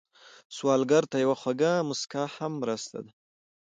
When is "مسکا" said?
1.89-2.23